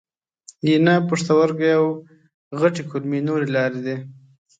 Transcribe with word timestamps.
ینه، 0.73 0.95
پښتورګي 1.09 1.71
او 1.79 1.85
غټې 2.59 2.83
کولمې 2.89 3.19
نورې 3.27 3.47
لارې 3.55 3.79
دي. 3.85 3.95